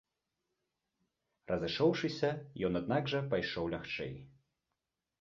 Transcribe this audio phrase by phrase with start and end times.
[1.53, 2.31] Разышоўшыся,
[2.71, 4.13] ён аднак жа пайшоў лягчэй.